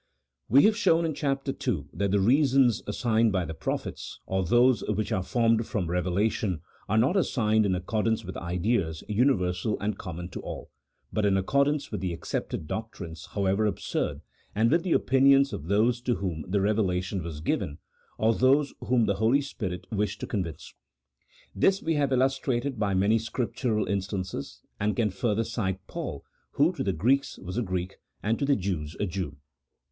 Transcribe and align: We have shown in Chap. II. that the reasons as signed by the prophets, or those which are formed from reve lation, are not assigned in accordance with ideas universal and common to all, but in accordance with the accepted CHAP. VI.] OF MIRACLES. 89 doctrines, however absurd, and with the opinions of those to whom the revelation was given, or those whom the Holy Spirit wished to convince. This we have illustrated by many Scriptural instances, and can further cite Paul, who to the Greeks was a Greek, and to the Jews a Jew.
We 0.49 0.63
have 0.63 0.75
shown 0.75 1.05
in 1.05 1.13
Chap. 1.13 1.47
II. 1.47 1.85
that 1.93 2.09
the 2.09 2.19
reasons 2.19 2.81
as 2.87 2.97
signed 2.97 3.31
by 3.31 3.45
the 3.45 3.53
prophets, 3.53 4.19
or 4.25 4.43
those 4.43 4.83
which 4.89 5.11
are 5.11 5.21
formed 5.21 5.67
from 5.67 5.91
reve 5.91 6.05
lation, 6.05 6.61
are 6.89 6.97
not 6.97 7.15
assigned 7.15 7.67
in 7.67 7.75
accordance 7.75 8.25
with 8.25 8.35
ideas 8.35 9.03
universal 9.07 9.79
and 9.79 9.99
common 9.99 10.29
to 10.29 10.39
all, 10.41 10.71
but 11.13 11.23
in 11.23 11.37
accordance 11.37 11.91
with 11.91 12.01
the 12.01 12.13
accepted 12.13 12.61
CHAP. 12.67 12.69
VI.] 12.69 12.77
OF 12.77 12.79
MIRACLES. 12.79 12.93
89 12.93 13.11
doctrines, 13.11 13.25
however 13.35 13.65
absurd, 13.67 14.21
and 14.55 14.71
with 14.71 14.81
the 14.81 14.93
opinions 14.93 15.53
of 15.53 15.65
those 15.67 16.01
to 16.01 16.15
whom 16.15 16.45
the 16.47 16.61
revelation 16.61 17.21
was 17.21 17.39
given, 17.39 17.77
or 18.17 18.33
those 18.33 18.73
whom 18.79 19.05
the 19.05 19.17
Holy 19.17 19.41
Spirit 19.41 19.85
wished 19.91 20.19
to 20.21 20.25
convince. 20.25 20.73
This 21.53 21.83
we 21.83 21.93
have 21.93 22.11
illustrated 22.11 22.79
by 22.79 22.95
many 22.95 23.19
Scriptural 23.19 23.85
instances, 23.87 24.61
and 24.79 24.95
can 24.95 25.11
further 25.11 25.43
cite 25.43 25.85
Paul, 25.85 26.23
who 26.53 26.73
to 26.73 26.83
the 26.83 26.91
Greeks 26.91 27.37
was 27.37 27.55
a 27.59 27.61
Greek, 27.61 27.97
and 28.23 28.39
to 28.39 28.45
the 28.45 28.55
Jews 28.55 28.95
a 28.99 29.05
Jew. 29.05 29.35